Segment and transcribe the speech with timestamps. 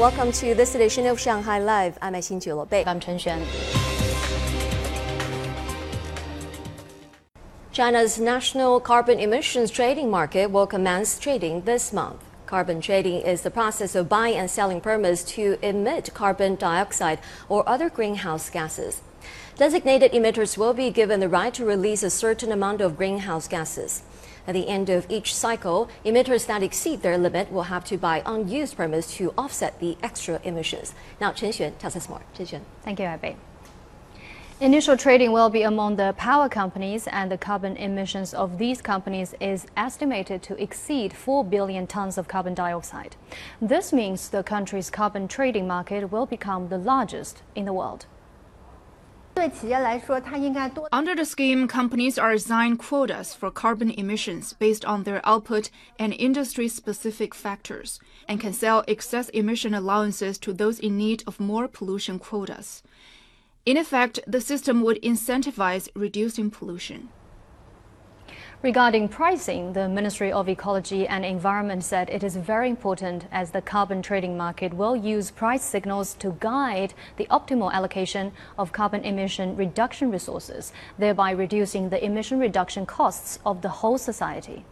[0.00, 1.98] Welcome to this edition of Shanghai Live.
[2.00, 2.84] I'm Xin Bei.
[2.86, 3.44] I'm Chen Xuan.
[7.70, 12.24] China's national carbon emissions trading market will commence trading this month.
[12.46, 17.18] Carbon trading is the process of buying and selling permits to emit carbon dioxide
[17.50, 19.02] or other greenhouse gases.
[19.60, 24.02] Designated emitters will be given the right to release a certain amount of greenhouse gases.
[24.46, 28.22] At the end of each cycle, emitters that exceed their limit will have to buy
[28.24, 30.94] unused permits to offset the extra emissions.
[31.20, 32.22] Now, Chen Xuan tells us more.
[32.32, 32.60] Chen Xuan.
[32.84, 33.36] Thank you, Bei.
[34.60, 39.34] Initial trading will be among the power companies, and the carbon emissions of these companies
[39.40, 43.14] is estimated to exceed 4 billion tons of carbon dioxide.
[43.60, 48.06] This means the country's carbon trading market will become the largest in the world.
[50.92, 56.12] Under the scheme, companies are assigned quotas for carbon emissions based on their output and
[56.12, 61.68] industry specific factors, and can sell excess emission allowances to those in need of more
[61.68, 62.82] pollution quotas.
[63.64, 67.08] In effect, the system would incentivize reducing pollution.
[68.61, 73.61] Regarding pricing, the Ministry of Ecology and Environment said it is very important as the
[73.61, 79.55] carbon trading market will use price signals to guide the optimal allocation of carbon emission
[79.55, 84.63] reduction resources, thereby reducing the emission reduction costs of the whole society.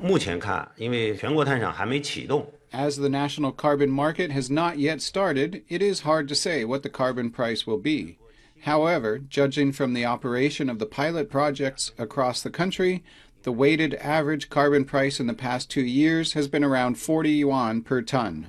[0.00, 6.64] 目前看，因为全国碳厂还没启动， As the national carbon market has not yet started, it is hard to say
[6.64, 8.16] what the carbon price will be.
[8.63, 13.03] However, judging from the operation of the pilot projects across the country,
[13.43, 17.81] the weighted average carbon price in the past two years has been around 40 yuan
[17.81, 18.47] per ton.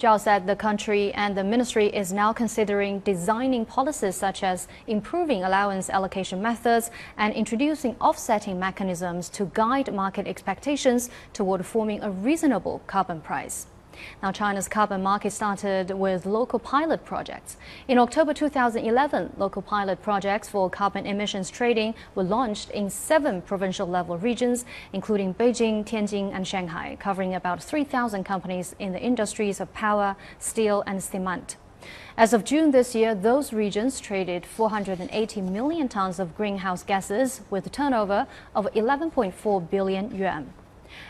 [0.00, 5.44] Zhao said the country and the ministry is now considering designing policies such as improving
[5.44, 12.80] allowance allocation methods and introducing offsetting mechanisms to guide market expectations toward forming a reasonable
[12.86, 13.66] carbon price.
[14.22, 17.56] Now, China's carbon market started with local pilot projects.
[17.88, 23.86] In October 2011, local pilot projects for carbon emissions trading were launched in seven provincial
[23.86, 29.72] level regions, including Beijing, Tianjin, and Shanghai, covering about 3,000 companies in the industries of
[29.72, 31.56] power, steel, and cement.
[32.16, 37.66] As of June this year, those regions traded 480 million tons of greenhouse gases with
[37.66, 40.52] a turnover of 11.4 billion yuan.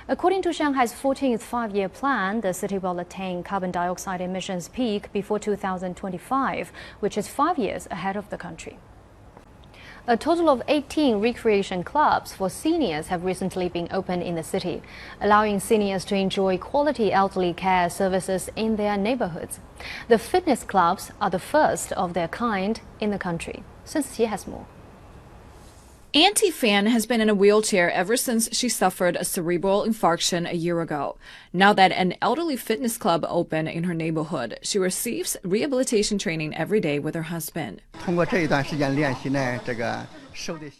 [0.08, 5.12] According to Shanghai's 14th five year plan, the city will attain carbon dioxide emissions peak
[5.12, 8.78] before 2025, which is five years ahead of the country.
[10.06, 14.82] A total of 18 recreation clubs for seniors have recently been opened in the city,
[15.18, 19.60] allowing seniors to enjoy quality elderly care services in their neighborhoods.
[20.08, 23.62] The fitness clubs are the first of their kind in the country.
[23.86, 24.66] Sun Qi has more.
[26.16, 30.54] Auntie Fan has been in a wheelchair ever since she suffered a cerebral infarction a
[30.54, 31.16] year ago.
[31.52, 36.78] Now that an elderly fitness club opened in her neighborhood, she receives rehabilitation training every
[36.78, 37.82] day with her husband.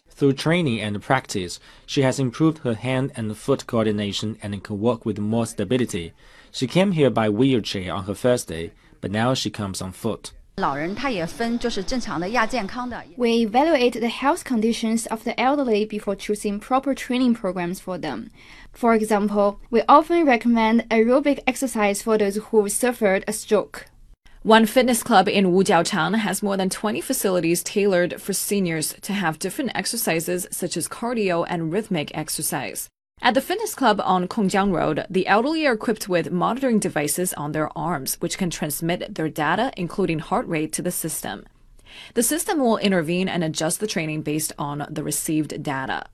[0.08, 5.04] Through training and practice, she has improved her hand and foot coordination and can walk
[5.04, 6.12] with more stability.
[6.52, 10.30] She came here by wheelchair on her first day, but now she comes on foot.
[13.16, 18.30] We evaluate the health conditions of the elderly before choosing proper training programs for them.
[18.72, 23.86] For example, we often recommend aerobic exercise for those who suffered a stroke.
[24.42, 29.40] One fitness club in Wujiaochang has more than 20 facilities tailored for seniors to have
[29.40, 32.88] different exercises such as cardio and rhythmic exercise.
[33.23, 37.51] At the fitness club on Kongjiang Road, the elderly are equipped with monitoring devices on
[37.51, 41.43] their arms, which can transmit their data, including heart rate, to the system.
[42.13, 46.05] The system will intervene and adjust the training based on the received data.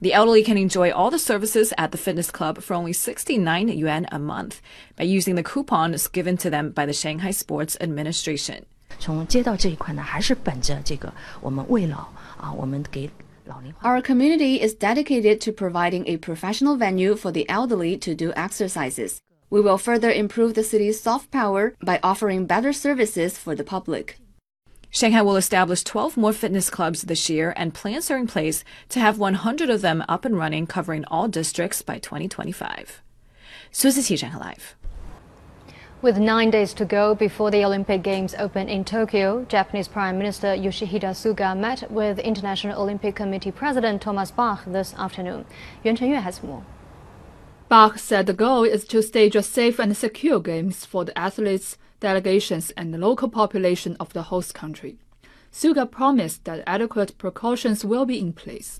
[0.00, 4.06] The elderly can enjoy all the services at the fitness club for only 69 yuan
[4.12, 4.60] a month
[4.96, 8.66] by using the coupons given to them by the Shanghai Sports Administration.
[8.98, 12.06] 从街道这一块呢，还是本着这个我们为老
[12.36, 13.10] 啊，我们给
[13.83, 19.21] our community is dedicated to providing a professional venue for the elderly to do exercises.
[19.49, 24.19] We will further improve the city's soft power by offering better services for the public.
[24.91, 28.99] Shanghai will establish 12 more fitness clubs this year, and plans are in place to
[28.99, 33.03] have 100 of them up and running, covering all districts by 2025.
[33.71, 34.75] Sun Qi Shanghai Live.
[36.01, 40.47] With nine days to go before the Olympic Games open in Tokyo, Japanese Prime Minister
[40.55, 45.43] Yoshihide Suga met with International Olympic Committee President Thomas Bach this afternoon.
[45.83, 46.63] Yuan Chenyue has more.
[47.67, 51.77] Bach said the goal is to stage a safe and secure games for the athletes,
[51.99, 54.99] delegations, and the local population of the host country.
[55.51, 58.79] Suga promised that adequate precautions will be in place.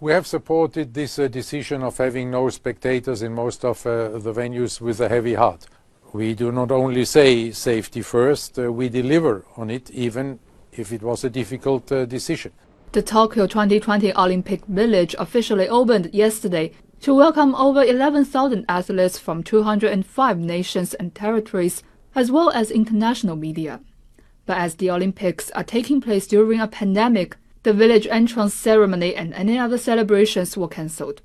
[0.00, 4.32] We have supported this uh, decision of having no spectators in most of uh, the
[4.32, 5.66] venues with a heavy heart
[6.12, 10.38] We do not only say safety first, uh, we deliver on it, even
[10.72, 12.52] if it was a difficult uh, decision.
[12.92, 16.72] The Tokyo 2020 Olympic Village officially opened yesterday
[17.02, 21.82] to welcome over 11,000 athletes from 205 nations and territories,
[22.14, 23.80] as well as international media.
[24.46, 29.34] But as the Olympics are taking place during a pandemic, the village entrance ceremony and
[29.34, 31.20] any other celebrations were cancelled.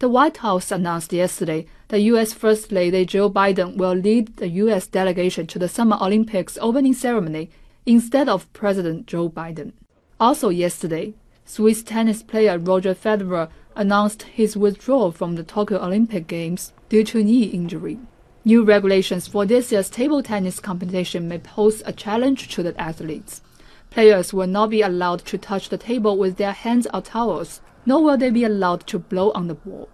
[0.00, 2.32] The White House announced yesterday that U.S.
[2.32, 4.86] First Lady Jill Biden will lead the U.S.
[4.86, 7.50] delegation to the Summer Olympics opening ceremony
[7.84, 9.72] instead of President Joe Biden.
[10.18, 11.12] Also yesterday,
[11.44, 17.22] Swiss tennis player Roger Federer announced his withdrawal from the Tokyo Olympic Games due to
[17.22, 17.98] knee injury.
[18.42, 23.42] New regulations for this year's table tennis competition may pose a challenge to the athletes.
[23.90, 28.02] Players will not be allowed to touch the table with their hands or towels, nor
[28.02, 29.88] will they be allowed to blow on the wall.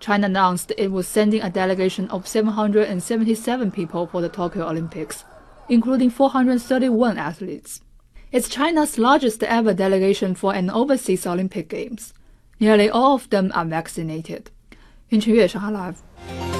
[0.00, 5.24] China announced it was sending a delegation of 777 people for the Tokyo Olympics,
[5.68, 7.80] including 431 athletes.
[8.32, 12.14] It's China's largest ever delegation for an overseas Olympic Games.
[12.58, 14.50] Nearly all of them are vaccinated.
[15.10, 16.51] Yinchen Shanghai Live.